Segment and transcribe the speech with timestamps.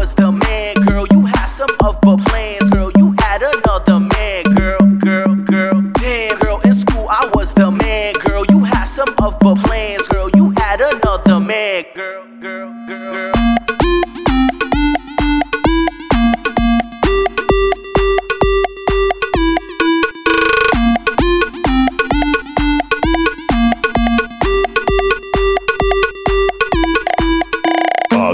[0.00, 1.06] was the man, girl.
[1.12, 2.90] You had some other plans, girl.
[2.96, 5.82] You had another man, girl, girl, girl.
[5.92, 8.46] Damn, girl, in school I was the man, girl.
[8.48, 10.30] You had some other plans, girl.
[10.30, 13.12] You had another man, girl, girl, girl.
[13.12, 13.40] girl.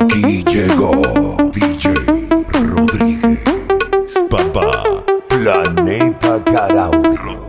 [0.08, 0.65] DJ.
[5.28, 7.45] Planeta Caraudio.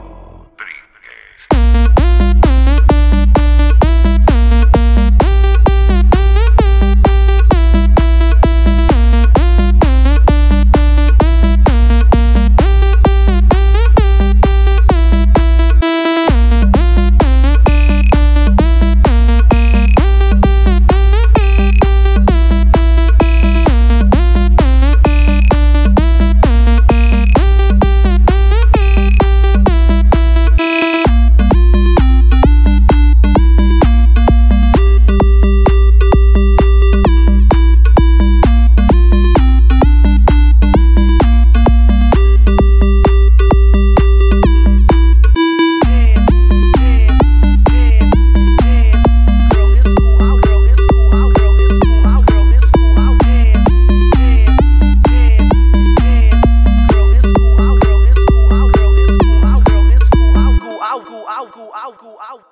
[61.78, 62.44] out, go out.